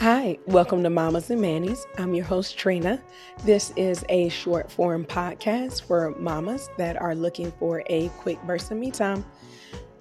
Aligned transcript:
Hi, 0.00 0.38
welcome 0.46 0.82
to 0.84 0.88
Mommas 0.88 1.28
and 1.28 1.42
Manis. 1.42 1.84
I'm 1.98 2.14
your 2.14 2.24
host, 2.24 2.56
Trina. 2.56 3.02
This 3.44 3.70
is 3.76 4.02
a 4.08 4.30
short 4.30 4.72
form 4.72 5.04
podcast 5.04 5.82
for 5.82 6.14
mamas 6.18 6.70
that 6.78 6.96
are 6.96 7.14
looking 7.14 7.52
for 7.58 7.82
a 7.90 8.08
quick 8.16 8.42
burst 8.44 8.70
of 8.70 8.78
me 8.78 8.90
time. 8.90 9.26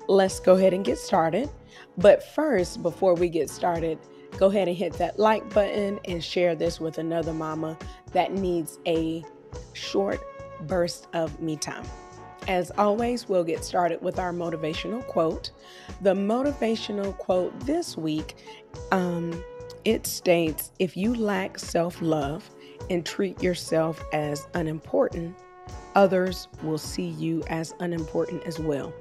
Let's 0.08 0.40
go 0.40 0.54
ahead 0.54 0.73
and 0.73 0.86
get 0.86 1.00
started. 1.00 1.50
But 1.98 2.23
first, 2.23 2.82
before 2.82 3.14
we 3.14 3.27
get 3.27 3.50
started, 3.50 4.00
go 4.38 4.46
ahead 4.46 4.70
and 4.70 4.77
hit 4.77 4.94
that 4.94 5.20
like 5.20 5.54
button 5.54 6.00
and 6.05 6.23
share 6.23 6.55
this 6.55 6.80
with 6.80 6.98
another 6.98 7.34
mama 7.34 7.77
that 8.13 8.31
needs 8.31 8.80
a 8.88 9.22
short 9.73 10.22
burst 10.62 11.09
of 11.12 11.41
me 11.41 11.58
time. 11.58 11.84
As 12.48 12.72
always, 12.77 13.27
we'll 13.27 13.44
get 13.44 13.66
started 13.66 14.02
with 14.02 14.18
our 14.18 14.31
motivational 14.31 15.05
quote. 15.08 15.52
The 16.04 16.13
motivational 16.13 17.18
quote 17.18 17.59
this 17.66 17.98
week 17.98 18.38
um, 18.94 19.44
it 19.89 20.05
states 20.05 20.71
if 20.77 20.95
you 20.95 21.16
lack 21.16 21.57
self 21.57 21.99
love 21.99 22.48
and 22.91 23.03
treat 23.03 23.41
yourself 23.41 24.03
as 24.13 24.48
unimportant, 24.53 25.35
others 25.95 26.48
will 26.62 26.77
see 26.77 27.07
you 27.07 27.43
as 27.48 27.73
unimportant 27.79 28.43
as 28.43 28.59
well. 28.59 28.93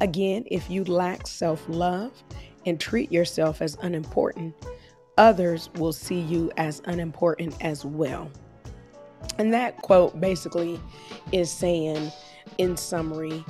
Again, 0.00 0.44
if 0.50 0.68
you 0.68 0.82
lack 0.84 1.26
self 1.28 1.64
love 1.68 2.12
and 2.66 2.80
treat 2.80 3.12
yourself 3.12 3.62
as 3.62 3.78
unimportant, 3.82 4.54
others 5.16 5.70
will 5.76 5.92
see 5.92 6.20
you 6.20 6.50
as 6.56 6.82
unimportant 6.86 7.54
as 7.60 7.84
well. 7.84 8.28
And 9.38 9.52
that 9.52 9.76
quote 9.82 10.20
basically 10.20 10.80
is 11.30 11.50
saying, 11.50 12.10
in 12.58 12.76
summary, 12.76 13.44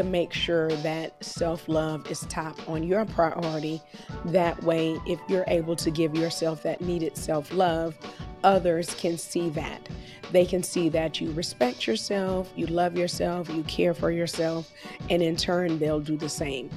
to 0.00 0.04
make 0.04 0.32
sure 0.32 0.70
that 0.76 1.12
self 1.22 1.68
love 1.68 2.10
is 2.10 2.20
top 2.20 2.56
on 2.66 2.82
your 2.82 3.04
priority. 3.04 3.82
That 4.24 4.62
way, 4.62 4.98
if 5.06 5.20
you're 5.28 5.44
able 5.46 5.76
to 5.76 5.90
give 5.90 6.14
yourself 6.14 6.62
that 6.62 6.80
needed 6.80 7.18
self 7.18 7.52
love, 7.52 7.98
others 8.42 8.94
can 8.94 9.18
see 9.18 9.50
that. 9.50 9.86
They 10.32 10.46
can 10.46 10.62
see 10.62 10.88
that 10.88 11.20
you 11.20 11.32
respect 11.32 11.86
yourself, 11.86 12.50
you 12.56 12.66
love 12.66 12.96
yourself, 12.96 13.50
you 13.50 13.62
care 13.64 13.92
for 13.92 14.10
yourself, 14.10 14.72
and 15.10 15.22
in 15.22 15.36
turn, 15.36 15.78
they'll 15.78 16.00
do 16.00 16.16
the 16.16 16.30
same. 16.30 16.70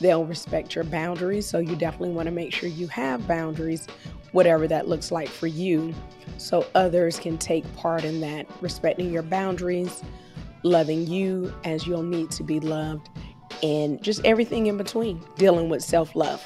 They'll 0.00 0.24
respect 0.24 0.74
your 0.74 0.84
boundaries, 0.84 1.46
so 1.46 1.58
you 1.58 1.76
definitely 1.76 2.10
want 2.10 2.26
to 2.26 2.32
make 2.32 2.52
sure 2.52 2.68
you 2.68 2.88
have 2.88 3.28
boundaries, 3.28 3.86
whatever 4.32 4.66
that 4.66 4.88
looks 4.88 5.12
like 5.12 5.28
for 5.28 5.46
you, 5.46 5.94
so 6.38 6.66
others 6.74 7.20
can 7.20 7.38
take 7.38 7.72
part 7.76 8.02
in 8.02 8.20
that, 8.22 8.46
respecting 8.60 9.12
your 9.12 9.22
boundaries, 9.22 10.02
loving 10.64 11.06
you 11.06 11.54
as 11.62 11.86
you'll 11.86 12.02
need 12.02 12.30
to 12.32 12.42
be 12.42 12.58
loved, 12.58 13.08
and 13.62 14.02
just 14.02 14.24
everything 14.24 14.66
in 14.66 14.76
between, 14.76 15.22
dealing 15.36 15.68
with 15.68 15.82
self 15.82 16.16
love. 16.16 16.44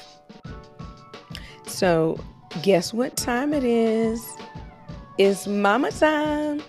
So, 1.65 2.19
guess 2.61 2.93
what 2.93 3.17
time 3.17 3.53
it 3.53 3.63
is? 3.63 4.23
It's 5.17 5.47
mama 5.47 5.91
time. 5.91 6.61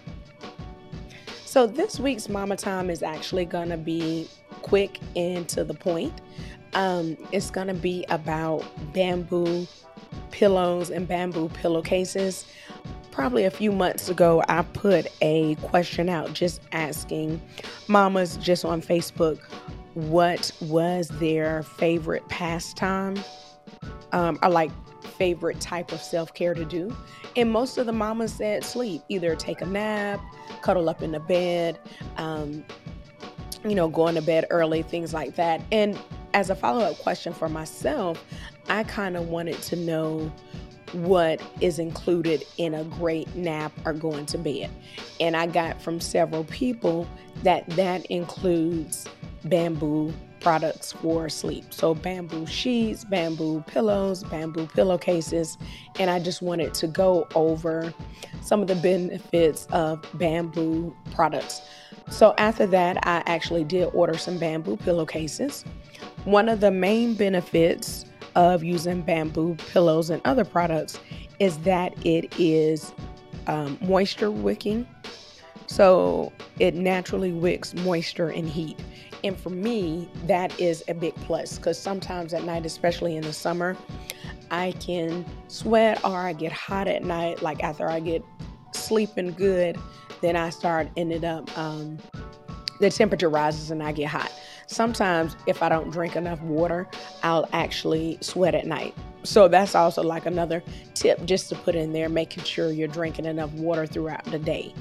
So, 1.44 1.66
this 1.66 1.98
week's 1.98 2.28
mama 2.28 2.56
time 2.56 2.88
is 2.88 3.02
actually 3.02 3.44
going 3.44 3.70
to 3.70 3.76
be 3.76 4.28
quick 4.62 5.00
and 5.16 5.48
to 5.50 5.64
the 5.64 5.74
point. 5.74 6.20
Um, 6.74 7.16
it's 7.32 7.50
going 7.50 7.66
to 7.66 7.74
be 7.74 8.04
about 8.08 8.64
bamboo 8.94 9.66
pillows 10.30 10.90
and 10.90 11.08
bamboo 11.08 11.48
pillowcases 11.48 12.46
probably 13.10 13.44
a 13.44 13.50
few 13.50 13.72
months 13.72 14.08
ago, 14.08 14.42
I 14.48 14.62
put 14.62 15.06
a 15.20 15.54
question 15.56 16.08
out 16.08 16.32
just 16.32 16.60
asking 16.72 17.40
mamas 17.88 18.36
just 18.36 18.64
on 18.64 18.80
Facebook 18.80 19.40
what 19.94 20.52
was 20.60 21.08
their 21.08 21.62
favorite 21.62 22.26
pastime 22.28 23.22
um, 24.12 24.38
or 24.42 24.48
like 24.48 24.70
favorite 25.20 25.60
type 25.60 25.92
of 25.92 26.00
self 26.00 26.32
care 26.34 26.54
to 26.54 26.64
do. 26.64 26.96
And 27.36 27.50
most 27.50 27.78
of 27.78 27.86
the 27.86 27.92
mamas 27.92 28.32
said 28.32 28.64
sleep, 28.64 29.02
either 29.08 29.36
take 29.36 29.60
a 29.60 29.66
nap, 29.66 30.20
cuddle 30.62 30.88
up 30.88 31.02
in 31.02 31.12
the 31.12 31.20
bed, 31.20 31.78
um, 32.16 32.64
you 33.64 33.74
know, 33.74 33.88
going 33.88 34.14
to 34.14 34.22
bed 34.22 34.46
early, 34.50 34.82
things 34.82 35.12
like 35.12 35.36
that. 35.36 35.60
And 35.70 35.98
as 36.32 36.50
a 36.50 36.54
follow 36.54 36.84
up 36.84 36.98
question 36.98 37.32
for 37.32 37.48
myself, 37.48 38.24
I 38.68 38.84
kind 38.84 39.16
of 39.16 39.28
wanted 39.28 39.60
to 39.62 39.76
know 39.76 40.32
what 40.92 41.40
is 41.60 41.78
included 41.78 42.44
in 42.56 42.74
a 42.74 42.84
great 42.84 43.34
nap 43.34 43.72
or 43.84 43.92
going 43.92 44.26
to 44.26 44.38
bed. 44.38 44.70
And 45.20 45.36
I 45.36 45.46
got 45.46 45.80
from 45.80 46.00
several 46.00 46.44
people 46.44 47.06
that 47.42 47.68
that 47.70 48.04
includes 48.06 49.08
bamboo 49.44 50.12
products 50.40 50.92
for 50.92 51.28
sleep. 51.28 51.64
So 51.72 51.94
bamboo 51.94 52.46
sheets, 52.46 53.04
bamboo 53.04 53.62
pillows, 53.66 54.24
bamboo 54.24 54.66
pillowcases, 54.66 55.58
and 55.98 56.10
I 56.10 56.18
just 56.18 56.42
wanted 56.42 56.74
to 56.74 56.86
go 56.86 57.28
over 57.34 57.92
some 58.42 58.62
of 58.62 58.68
the 58.68 58.74
benefits 58.76 59.66
of 59.70 60.04
bamboo 60.14 60.94
products. 61.12 61.60
So 62.08 62.34
after 62.38 62.66
that, 62.68 63.06
I 63.06 63.22
actually 63.26 63.64
did 63.64 63.90
order 63.92 64.16
some 64.16 64.38
bamboo 64.38 64.76
pillowcases. 64.78 65.64
One 66.24 66.48
of 66.48 66.60
the 66.60 66.70
main 66.70 67.14
benefits 67.14 68.04
of 68.34 68.62
using 68.64 69.02
bamboo 69.02 69.56
pillows 69.72 70.10
and 70.10 70.20
other 70.24 70.44
products 70.44 71.00
is 71.38 71.58
that 71.58 71.94
it 72.04 72.32
is 72.38 72.92
um, 73.46 73.78
moisture 73.80 74.30
wicking. 74.30 74.86
So 75.66 76.32
it 76.58 76.74
naturally 76.74 77.32
wicks 77.32 77.74
moisture 77.74 78.28
and 78.28 78.48
heat. 78.48 78.78
And 79.22 79.38
for 79.38 79.50
me, 79.50 80.08
that 80.26 80.58
is 80.58 80.82
a 80.88 80.94
big 80.94 81.14
plus 81.16 81.58
because 81.58 81.78
sometimes 81.78 82.34
at 82.34 82.44
night, 82.44 82.66
especially 82.66 83.16
in 83.16 83.22
the 83.22 83.32
summer, 83.32 83.76
I 84.50 84.72
can 84.72 85.24
sweat 85.48 86.04
or 86.04 86.16
I 86.16 86.32
get 86.32 86.52
hot 86.52 86.88
at 86.88 87.04
night. 87.04 87.42
Like 87.42 87.62
after 87.62 87.88
I 87.88 88.00
get 88.00 88.24
sleeping 88.74 89.32
good, 89.32 89.78
then 90.20 90.36
I 90.36 90.50
start 90.50 90.88
ended 90.96 91.24
up, 91.24 91.56
um, 91.56 91.98
the 92.80 92.90
temperature 92.90 93.28
rises 93.28 93.70
and 93.70 93.82
I 93.82 93.92
get 93.92 94.08
hot. 94.08 94.32
Sometimes, 94.70 95.36
if 95.46 95.64
I 95.64 95.68
don't 95.68 95.90
drink 95.90 96.14
enough 96.14 96.40
water, 96.42 96.86
I'll 97.24 97.48
actually 97.52 98.18
sweat 98.20 98.54
at 98.54 98.66
night. 98.68 98.94
So, 99.24 99.48
that's 99.48 99.74
also 99.74 100.00
like 100.00 100.26
another 100.26 100.62
tip 100.94 101.24
just 101.24 101.48
to 101.48 101.56
put 101.56 101.74
in 101.74 101.92
there, 101.92 102.08
making 102.08 102.44
sure 102.44 102.70
you're 102.70 102.86
drinking 102.86 103.24
enough 103.24 103.52
water 103.54 103.84
throughout 103.84 104.24
the 104.26 104.38
day. 104.38 104.72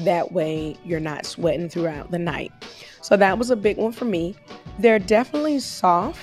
That 0.00 0.32
way, 0.32 0.76
you're 0.84 1.00
not 1.00 1.24
sweating 1.24 1.70
throughout 1.70 2.10
the 2.10 2.18
night. 2.18 2.52
So, 3.00 3.16
that 3.16 3.38
was 3.38 3.50
a 3.50 3.56
big 3.56 3.78
one 3.78 3.92
for 3.92 4.04
me. 4.04 4.36
They're 4.78 4.98
definitely 4.98 5.60
soft. 5.60 6.20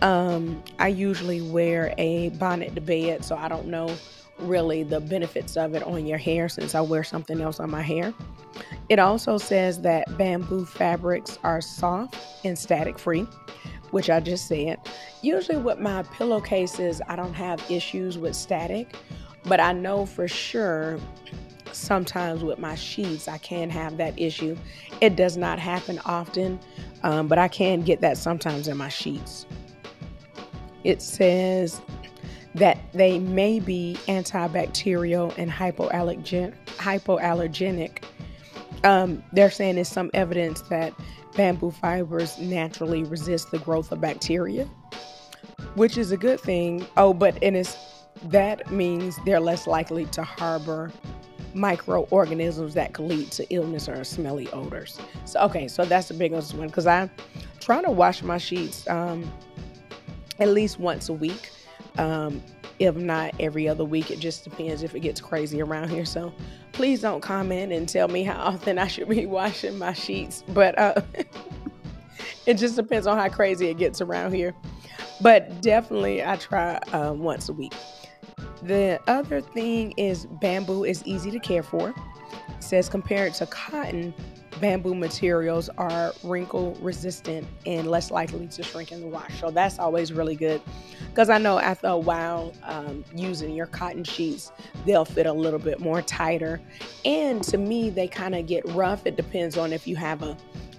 Um, 0.00 0.62
I 0.78 0.88
usually 0.88 1.42
wear 1.42 1.92
a 1.98 2.30
bonnet 2.30 2.74
to 2.74 2.80
bed, 2.80 3.22
so 3.22 3.36
I 3.36 3.48
don't 3.48 3.66
know 3.66 3.94
really 4.38 4.82
the 4.82 5.00
benefits 5.00 5.56
of 5.56 5.74
it 5.74 5.82
on 5.82 6.06
your 6.06 6.18
hair 6.18 6.48
since 6.48 6.74
I 6.74 6.80
wear 6.80 7.04
something 7.04 7.40
else 7.40 7.60
on 7.60 7.70
my 7.70 7.82
hair. 7.82 8.12
It 8.88 8.98
also 8.98 9.38
says 9.38 9.80
that 9.82 10.16
bamboo 10.16 10.64
fabrics 10.64 11.38
are 11.42 11.60
soft 11.60 12.16
and 12.44 12.58
static 12.58 12.98
free, 12.98 13.26
which 13.90 14.10
I 14.10 14.20
just 14.20 14.46
said. 14.46 14.78
Usually, 15.22 15.58
with 15.58 15.78
my 15.78 16.02
pillowcases, 16.04 17.00
I 17.08 17.16
don't 17.16 17.34
have 17.34 17.64
issues 17.70 18.18
with 18.18 18.36
static, 18.36 18.94
but 19.44 19.60
I 19.60 19.72
know 19.72 20.06
for 20.06 20.28
sure 20.28 20.98
sometimes 21.72 22.42
with 22.42 22.58
my 22.58 22.74
sheets, 22.74 23.28
I 23.28 23.38
can 23.38 23.70
have 23.70 23.96
that 23.98 24.18
issue. 24.18 24.56
It 25.00 25.16
does 25.16 25.36
not 25.36 25.58
happen 25.58 26.00
often, 26.04 26.58
um, 27.02 27.28
but 27.28 27.38
I 27.38 27.48
can 27.48 27.82
get 27.82 28.00
that 28.00 28.16
sometimes 28.16 28.68
in 28.68 28.76
my 28.76 28.88
sheets. 28.88 29.46
It 30.84 31.02
says 31.02 31.80
that 32.56 32.78
they 32.94 33.18
may 33.18 33.60
be 33.60 33.98
antibacterial 34.08 35.36
and 35.36 35.50
hypoallergen- 35.50 36.54
hypoallergenic. 36.78 38.02
Um, 38.82 39.22
they're 39.32 39.50
saying 39.50 39.74
there's 39.74 39.88
some 39.88 40.10
evidence 40.14 40.62
that 40.62 40.94
bamboo 41.36 41.70
fibers 41.70 42.38
naturally 42.38 43.04
resist 43.04 43.50
the 43.50 43.58
growth 43.58 43.92
of 43.92 44.00
bacteria, 44.00 44.64
which 45.74 45.98
is 45.98 46.12
a 46.12 46.16
good 46.16 46.40
thing. 46.40 46.86
Oh, 46.96 47.12
but 47.12 47.36
and 47.42 47.56
it's 47.56 47.76
that 48.24 48.70
means 48.70 49.18
they're 49.26 49.40
less 49.40 49.66
likely 49.66 50.06
to 50.06 50.22
harbor 50.22 50.90
microorganisms 51.52 52.72
that 52.74 52.94
could 52.94 53.06
lead 53.06 53.30
to 53.32 53.46
illness 53.52 53.86
or 53.86 54.02
smelly 54.02 54.48
odors. 54.52 54.98
So 55.26 55.40
okay, 55.40 55.68
so 55.68 55.84
that's 55.84 56.08
the 56.08 56.14
biggest 56.14 56.54
one 56.54 56.68
because 56.68 56.86
I 56.86 57.10
try 57.60 57.82
to 57.82 57.90
wash 57.90 58.22
my 58.22 58.38
sheets 58.38 58.88
um, 58.88 59.30
at 60.38 60.48
least 60.48 60.80
once 60.80 61.10
a 61.10 61.12
week 61.12 61.50
um, 61.98 62.42
if 62.78 62.94
not 62.96 63.34
every 63.40 63.68
other 63.68 63.84
week. 63.84 64.10
It 64.10 64.18
just 64.18 64.44
depends 64.44 64.82
if 64.82 64.94
it 64.94 65.00
gets 65.00 65.20
crazy 65.20 65.62
around 65.62 65.88
here. 65.90 66.04
So 66.04 66.32
please 66.72 67.00
don't 67.00 67.20
comment 67.20 67.72
and 67.72 67.88
tell 67.88 68.08
me 68.08 68.22
how 68.22 68.38
often 68.38 68.78
I 68.78 68.86
should 68.86 69.08
be 69.08 69.26
washing 69.26 69.78
my 69.78 69.92
sheets. 69.92 70.44
But 70.48 70.78
uh, 70.78 71.00
it 72.46 72.54
just 72.54 72.76
depends 72.76 73.06
on 73.06 73.18
how 73.18 73.28
crazy 73.28 73.68
it 73.68 73.78
gets 73.78 74.00
around 74.00 74.34
here. 74.34 74.54
But 75.20 75.62
definitely, 75.62 76.22
I 76.22 76.36
try 76.36 76.76
uh, 76.92 77.14
once 77.14 77.48
a 77.48 77.52
week. 77.52 77.72
The 78.62 79.00
other 79.06 79.40
thing 79.40 79.92
is 79.92 80.26
bamboo 80.26 80.84
is 80.84 81.02
easy 81.06 81.30
to 81.30 81.38
care 81.38 81.62
for. 81.62 81.90
It 81.90 82.62
says 82.62 82.88
compared 82.88 83.32
to 83.34 83.46
cotton, 83.46 84.12
bamboo 84.60 84.94
materials 84.94 85.68
are 85.78 86.12
wrinkle 86.22 86.76
resistant 86.80 87.46
and 87.64 87.86
less 87.86 88.10
likely 88.10 88.46
to 88.48 88.62
shrink 88.62 88.92
in 88.92 89.00
the 89.00 89.06
wash. 89.06 89.40
So 89.40 89.50
that's 89.50 89.78
always 89.78 90.12
really 90.12 90.36
good 90.36 90.60
because 91.16 91.30
I 91.30 91.38
know 91.38 91.58
after 91.58 91.86
a 91.86 91.96
while 91.96 92.52
um, 92.64 93.02
using 93.14 93.54
your 93.54 93.64
cotton 93.64 94.04
sheets, 94.04 94.52
they'll 94.84 95.06
fit 95.06 95.24
a 95.24 95.32
little 95.32 95.58
bit 95.58 95.80
more 95.80 96.02
tighter. 96.02 96.60
And 97.06 97.42
to 97.44 97.56
me, 97.56 97.88
they 97.88 98.06
kind 98.06 98.34
of 98.34 98.46
get 98.46 98.68
rough. 98.74 99.06
It 99.06 99.16
depends 99.16 99.56
on 99.56 99.72
if 99.72 99.86
you 99.86 99.96
have 99.96 100.22
a, 100.22 100.36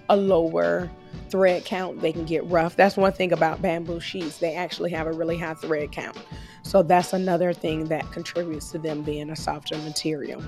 a 0.08 0.16
lower 0.16 0.88
thread 1.28 1.64
count, 1.64 2.00
they 2.00 2.12
can 2.12 2.24
get 2.24 2.44
rough. 2.44 2.76
That's 2.76 2.96
one 2.96 3.10
thing 3.10 3.32
about 3.32 3.60
bamboo 3.60 3.98
sheets, 3.98 4.38
they 4.38 4.54
actually 4.54 4.92
have 4.92 5.08
a 5.08 5.12
really 5.12 5.36
high 5.36 5.54
thread 5.54 5.90
count. 5.90 6.16
So 6.62 6.84
that's 6.84 7.12
another 7.12 7.52
thing 7.52 7.86
that 7.86 8.08
contributes 8.12 8.70
to 8.70 8.78
them 8.78 9.02
being 9.02 9.30
a 9.30 9.36
softer 9.36 9.76
material. 9.78 10.40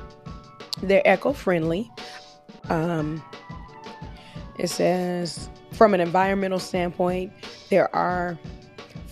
They're 0.85 1.03
eco 1.05 1.33
friendly. 1.33 1.91
Um, 2.69 3.21
it 4.57 4.69
says, 4.69 5.51
from 5.73 5.95
an 5.95 6.01
environmental 6.01 6.61
standpoint, 6.61 7.33
there 7.71 7.93
are 7.93 8.39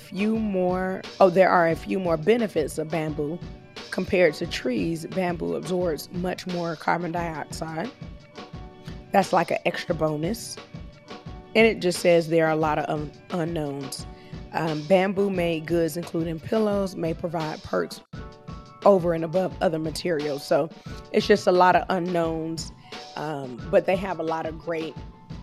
few 0.08 0.38
more 0.38 1.02
oh 1.20 1.28
there 1.28 1.50
are 1.50 1.68
a 1.68 1.76
few 1.76 1.98
more 1.98 2.16
benefits 2.16 2.78
of 2.78 2.88
bamboo 2.88 3.38
compared 3.90 4.34
to 4.34 4.46
trees. 4.46 5.06
Bamboo 5.06 5.54
absorbs 5.54 6.08
much 6.12 6.46
more 6.46 6.76
carbon 6.76 7.12
dioxide. 7.12 7.90
That's 9.12 9.32
like 9.32 9.50
an 9.50 9.58
extra 9.66 9.94
bonus. 9.94 10.56
And 11.54 11.66
it 11.66 11.80
just 11.80 12.00
says 12.00 12.28
there 12.28 12.46
are 12.46 12.52
a 12.52 12.56
lot 12.56 12.78
of 12.78 12.88
un- 12.88 13.12
unknowns. 13.30 14.06
Um, 14.52 14.82
bamboo 14.82 15.30
made 15.30 15.66
goods 15.66 15.96
including 15.96 16.40
pillows 16.40 16.96
may 16.96 17.12
provide 17.12 17.62
perks 17.62 18.00
over 18.84 19.12
and 19.12 19.24
above 19.24 19.54
other 19.60 19.78
materials. 19.78 20.46
So 20.46 20.70
it's 21.12 21.26
just 21.26 21.46
a 21.46 21.52
lot 21.52 21.76
of 21.76 21.84
unknowns 21.90 22.72
um, 23.16 23.60
but 23.70 23.84
they 23.84 23.96
have 23.96 24.20
a 24.20 24.22
lot 24.22 24.46
of 24.46 24.58
great 24.58 24.94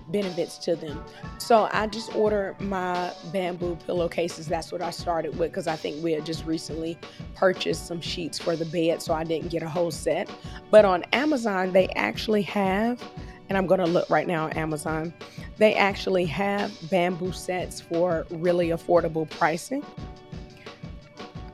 benefits 0.10 0.58
to 0.60 0.76
them. 0.76 1.04
So 1.38 1.70
I 1.72 1.88
just 1.88 2.16
ordered 2.16 2.60
my 2.62 3.12
bamboo 3.32 3.78
pillowcases. 3.86 4.48
That's 4.48 4.72
what 4.72 4.82
I 4.82 4.90
started 4.90 5.38
with 5.38 5.52
because 5.52 5.68
I 5.68 5.76
think 5.76 6.04
we 6.04 6.12
had 6.12 6.26
just 6.26 6.46
recently 6.46 6.98
purchased 7.36 7.88
some 7.88 8.02
sheets 8.02 8.38
for 8.38 8.56
the 8.56 8.66
bed, 8.66 9.02
so 9.02 9.14
I 9.14 9.24
didn't 9.24 9.50
get 9.50 9.64
a 9.64 9.70
whole 9.70 9.92
set. 9.92 10.30
But 10.72 10.86
on 10.86 11.04
Amazon, 11.14 11.72
they 11.72 11.88
actually 11.90 12.44
have, 12.44 13.02
and 13.50 13.58
I'm 13.58 13.68
going 13.68 13.80
to 13.80 13.86
look 13.86 14.10
right 14.10 14.28
now 14.28 14.46
on 14.46 14.54
Amazon, 14.54 15.14
they 15.58 15.76
actually 15.76 16.26
have 16.26 16.72
bamboo 16.90 17.32
sets 17.32 17.80
for 17.82 18.26
really 18.30 18.70
affordable 18.70 19.30
pricing. 19.30 19.86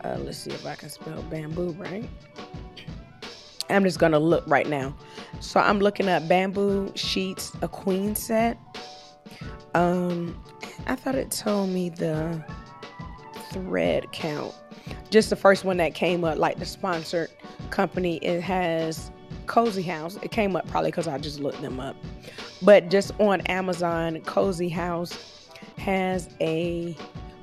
Uh, 0.03 0.17
let's 0.19 0.39
see 0.39 0.51
if 0.51 0.65
I 0.65 0.75
can 0.75 0.89
spell 0.89 1.21
bamboo 1.23 1.71
right. 1.73 2.09
I'm 3.69 3.83
just 3.83 3.99
going 3.99 4.11
to 4.11 4.19
look 4.19 4.43
right 4.47 4.67
now. 4.67 4.95
So 5.39 5.59
I'm 5.59 5.79
looking 5.79 6.07
at 6.07 6.27
bamboo 6.27 6.91
sheets, 6.95 7.51
a 7.61 7.67
queen 7.67 8.15
set. 8.15 8.57
Um, 9.73 10.43
I 10.87 10.95
thought 10.95 11.15
it 11.15 11.31
told 11.31 11.69
me 11.69 11.89
the 11.89 12.43
thread 13.51 14.11
count. 14.11 14.53
Just 15.09 15.29
the 15.29 15.35
first 15.35 15.63
one 15.65 15.77
that 15.77 15.93
came 15.93 16.23
up, 16.23 16.37
like 16.37 16.57
the 16.57 16.65
sponsored 16.65 17.29
company, 17.69 18.17
it 18.17 18.41
has 18.41 19.11
Cozy 19.47 19.81
House. 19.81 20.17
It 20.21 20.31
came 20.31 20.55
up 20.55 20.67
probably 20.67 20.91
because 20.91 21.07
I 21.07 21.17
just 21.17 21.39
looked 21.39 21.61
them 21.61 21.79
up. 21.79 21.95
But 22.61 22.89
just 22.89 23.11
on 23.19 23.41
Amazon, 23.41 24.21
Cozy 24.21 24.69
House 24.69 25.49
has 25.77 26.29
a 26.39 26.95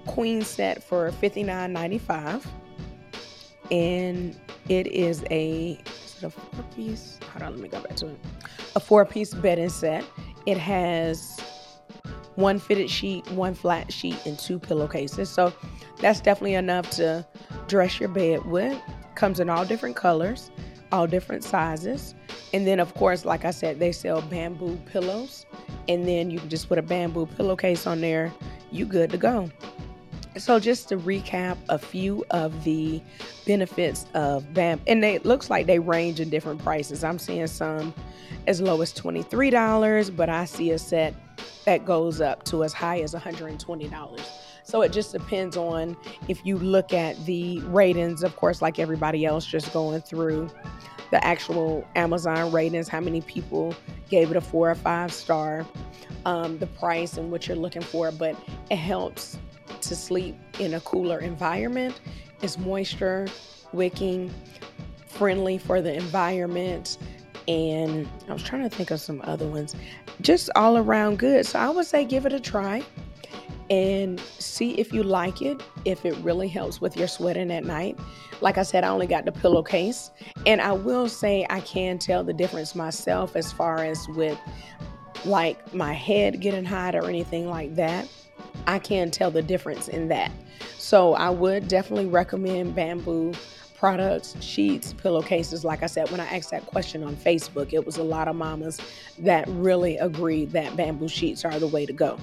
queen 0.07 0.43
set 0.43 0.83
for 0.83 1.11
$59.95. 1.11 2.47
And 3.71 4.39
it 4.69 4.87
is 4.87 5.25
a 5.31 5.79
a 6.25 6.31
four 6.31 6.65
piece? 6.75 7.19
Hold 7.33 7.43
on, 7.43 7.53
let 7.53 7.61
me 7.61 7.69
go 7.69 7.81
back 7.81 7.97
to 7.97 8.09
it. 8.09 8.19
A 8.77 8.81
four 8.81 9.05
piece 9.05 9.35
bedding 9.35 9.69
set. 9.69 10.05
It 10.47 10.59
has 10.59 11.41
one 12.37 12.59
fitted 12.59 12.89
sheet, 12.89 13.29
one 13.33 13.55
flat 13.55 13.93
sheet, 13.93 14.17
and 14.25 14.39
two 14.39 14.59
pillowcases. 14.59 15.29
So 15.29 15.53
that's 16.01 16.21
definitely 16.21 16.55
enough 16.55 16.89
to 16.91 17.27
dress 17.67 17.99
your 17.99 18.09
bed 18.09 18.47
with. 18.47 18.81
Comes 19.17 19.41
in 19.41 19.51
all 19.51 19.65
different 19.65 19.97
colors, 19.97 20.51
all 20.93 21.07
different 21.07 21.43
sizes. 21.43 22.15
And 22.55 22.67
then, 22.67 22.79
of 22.79 22.95
course, 22.95 23.25
like 23.25 23.45
I 23.45 23.51
said, 23.51 23.81
they 23.81 23.93
sell 23.93 24.23
bamboo 24.23 24.77
pillows. 24.87 25.47
And 25.89 26.07
then 26.07 26.31
you 26.31 26.39
can 26.39 26.49
just 26.49 26.69
put 26.69 26.79
a 26.79 26.83
bamboo 26.83 27.27
pillowcase 27.27 27.87
on 27.87 28.01
there. 28.01 28.33
You 28.71 28.87
good 28.87 29.11
to 29.11 29.19
go. 29.19 29.51
So 30.39 30.61
just 30.61 30.89
to 30.91 30.97
recap 30.97 31.59
a 31.69 31.79
few 31.79 32.25
of 32.31 32.65
the 32.65 33.03
benefits 33.45 34.07
of 34.15 34.55
BAM, 34.55 34.81
and 34.87 35.05
it 35.05 35.27
looks 35.27 35.51
like 35.51 35.67
they 35.67 35.81
range 35.81 36.21
in 36.21 36.31
different 36.31 36.63
prices. 36.63 37.03
I'm 37.03 37.19
seeing 37.19 37.47
some 37.49 37.93
as 38.47 38.61
low 38.61 38.81
as 38.81 38.93
$23, 38.95 40.15
but 40.17 40.29
I 40.29 40.45
see 40.45 40.71
a 40.71 40.79
set 40.79 41.15
that 41.65 41.85
goes 41.85 42.21
up 42.21 42.45
to 42.45 42.63
as 42.63 42.73
high 42.73 43.01
as 43.01 43.15
$120. 43.15 44.21
So 44.63 44.83
it 44.83 44.93
just 44.93 45.13
depends 45.13 45.57
on 45.57 45.97
if 46.29 46.47
you 46.47 46.57
look 46.57 46.93
at 46.93 47.17
the 47.27 47.61
ratings, 47.63 48.23
of 48.23 48.37
course, 48.37 48.63
like 48.63 48.79
everybody 48.79 49.25
else, 49.25 49.45
just 49.45 49.73
going 49.73 50.03
through 50.03 50.51
the 51.11 51.25
actual 51.25 51.87
Amazon 51.97 52.53
ratings, 52.53 52.87
how 52.87 53.01
many 53.01 53.23
people 53.23 53.75
gave 54.09 54.31
it 54.31 54.37
a 54.37 54.41
four 54.41 54.71
or 54.71 54.75
five 54.75 55.13
star, 55.13 55.67
um, 56.27 56.59
the 56.59 56.67
price 56.67 57.17
and 57.17 57.33
what 57.33 57.49
you're 57.49 57.57
looking 57.57 57.83
for, 57.83 58.13
but 58.13 58.37
it 58.71 58.77
helps 58.77 59.39
to 59.83 59.97
sleep 59.97 60.37
in 60.59 60.75
a 60.75 60.81
cooler 60.81 61.19
environment. 61.19 62.01
It's 62.43 62.59
moisture 62.59 63.27
wicking, 63.73 64.33
friendly 65.07 65.59
for 65.59 65.81
the 65.81 65.95
environment. 65.95 66.99
And 67.47 68.09
I 68.29 68.33
was 68.33 68.43
trying 68.43 68.69
to 68.69 68.75
think 68.75 68.91
of 68.91 69.01
some 69.01 69.21
other 69.25 69.47
ones. 69.47 69.75
Just 70.21 70.51
all 70.55 70.77
around 70.77 71.19
good. 71.19 71.47
So 71.47 71.59
I 71.59 71.71
would 71.71 71.87
say 71.87 72.05
give 72.05 72.27
it 72.27 72.33
a 72.33 72.41
try 72.41 72.85
and 73.71 74.21
see 74.21 74.73
if 74.73 74.93
you 74.93 75.03
like 75.03 75.43
it, 75.43 75.63
if 75.85 76.05
it 76.05 76.17
really 76.19 76.49
helps 76.49 76.81
with 76.81 76.97
your 76.97 77.09
sweating 77.09 77.51
at 77.51 77.65
night. 77.65 77.99
Like 78.41 78.57
I 78.57 78.63
said, 78.63 78.85
I 78.85 78.89
only 78.89 79.07
got 79.07 79.25
the 79.25 79.33
pillowcase. 79.33 80.11
And 80.47 80.61
I 80.61 80.73
will 80.73 81.09
say 81.09 81.47
I 81.51 81.61
can 81.61 81.99
tell 81.99 82.23
the 82.23 82.33
difference 82.33 82.75
myself 82.75 83.35
as 83.37 83.53
far 83.53 83.85
as 83.85 84.07
with 84.11 84.39
like 85.25 85.75
my 85.75 85.93
head 85.93 86.41
getting 86.41 86.65
hot 86.65 86.95
or 86.95 87.09
anything 87.09 87.49
like 87.49 87.75
that. 87.75 88.09
I 88.67 88.79
can 88.79 89.11
tell 89.11 89.31
the 89.31 89.43
difference 89.43 89.89
in 89.89 90.09
that. 90.09 90.33
So 90.79 91.15
I 91.15 91.31
would 91.31 91.69
definitely 91.69 92.07
recommend 92.07 92.75
bamboo 92.75 93.35
products, 93.79 94.35
sheets, 94.43 94.93
pillowcases. 94.93 95.65
Like 95.65 95.83
I 95.83 95.87
said, 95.87 96.11
when 96.11 96.21
I 96.21 96.27
asked 96.27 96.51
that 96.51 96.67
question 96.67 97.05
on 97.05 97.15
Facebook, 97.15 97.73
it 97.73 97.87
was 97.87 97.97
a 97.97 98.03
lot 98.03 98.27
of 98.27 98.35
mamas 98.35 98.81
that 99.19 99.47
really 99.49 99.97
agreed 99.99 100.51
that 100.51 100.77
bamboo 100.77 101.09
sheets 101.09 101.45
are 101.45 101.59
the 101.59 101.69
way 101.69 101.87
to 101.87 101.93
go. 101.93 102.19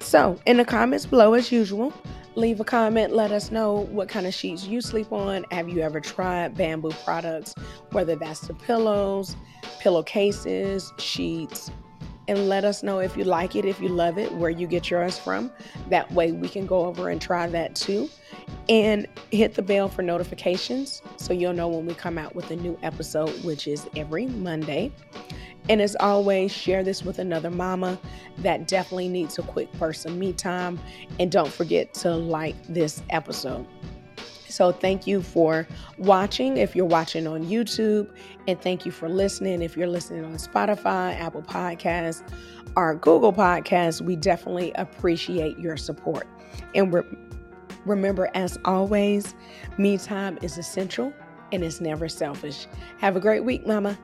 So, 0.00 0.38
in 0.46 0.58
the 0.58 0.64
comments 0.64 1.06
below, 1.06 1.32
as 1.34 1.50
usual, 1.50 1.94
leave 2.34 2.60
a 2.60 2.64
comment. 2.64 3.14
Let 3.14 3.32
us 3.32 3.50
know 3.50 3.86
what 3.90 4.08
kind 4.08 4.26
of 4.26 4.34
sheets 4.34 4.66
you 4.66 4.80
sleep 4.80 5.12
on. 5.12 5.44
Have 5.50 5.68
you 5.68 5.80
ever 5.80 6.00
tried 6.00 6.56
bamboo 6.56 6.92
products, 7.04 7.54
whether 7.92 8.16
that's 8.16 8.40
the 8.40 8.54
pillows, 8.54 9.36
pillowcases, 9.80 10.92
sheets, 10.98 11.70
and 12.32 12.48
let 12.48 12.64
us 12.64 12.82
know 12.82 12.98
if 12.98 13.16
you 13.16 13.24
like 13.24 13.54
it, 13.56 13.64
if 13.64 13.80
you 13.80 13.88
love 13.88 14.18
it, 14.18 14.32
where 14.32 14.50
you 14.50 14.66
get 14.66 14.90
yours 14.90 15.18
from. 15.18 15.52
That 15.90 16.10
way 16.12 16.32
we 16.32 16.48
can 16.48 16.66
go 16.66 16.86
over 16.86 17.10
and 17.10 17.20
try 17.20 17.46
that 17.48 17.74
too. 17.74 18.08
And 18.68 19.06
hit 19.30 19.54
the 19.54 19.62
bell 19.62 19.88
for 19.88 20.02
notifications 20.02 21.02
so 21.16 21.32
you'll 21.32 21.52
know 21.52 21.68
when 21.68 21.84
we 21.84 21.94
come 21.94 22.16
out 22.16 22.34
with 22.34 22.50
a 22.50 22.56
new 22.56 22.78
episode, 22.82 23.30
which 23.44 23.68
is 23.68 23.86
every 23.96 24.26
Monday. 24.26 24.90
And 25.68 25.80
as 25.80 25.94
always, 26.00 26.50
share 26.50 26.82
this 26.82 27.04
with 27.04 27.18
another 27.18 27.50
mama 27.50 28.00
that 28.38 28.66
definitely 28.66 29.08
needs 29.08 29.38
a 29.38 29.42
quick 29.42 29.70
person 29.74 30.18
me 30.18 30.32
time. 30.32 30.80
And 31.20 31.30
don't 31.30 31.52
forget 31.52 31.92
to 31.94 32.14
like 32.14 32.56
this 32.66 33.02
episode. 33.10 33.66
So 34.52 34.70
thank 34.70 35.06
you 35.06 35.22
for 35.22 35.66
watching 35.96 36.58
if 36.58 36.76
you're 36.76 36.84
watching 36.84 37.26
on 37.26 37.44
YouTube, 37.44 38.10
and 38.46 38.60
thank 38.60 38.84
you 38.84 38.92
for 38.92 39.08
listening 39.08 39.62
if 39.62 39.76
you're 39.76 39.88
listening 39.88 40.24
on 40.24 40.34
Spotify, 40.34 41.18
Apple 41.18 41.42
Podcasts, 41.42 42.22
or 42.76 42.94
Google 42.96 43.32
Podcasts. 43.32 44.02
We 44.02 44.14
definitely 44.14 44.72
appreciate 44.74 45.58
your 45.58 45.78
support. 45.78 46.28
And 46.74 46.92
re- 46.92 47.02
remember, 47.86 48.30
as 48.34 48.58
always, 48.66 49.34
me 49.78 49.96
time 49.96 50.38
is 50.42 50.58
essential 50.58 51.14
and 51.50 51.64
it's 51.64 51.80
never 51.80 52.08
selfish. 52.08 52.66
Have 52.98 53.16
a 53.16 53.20
great 53.20 53.44
week, 53.44 53.66
Mama. 53.66 53.98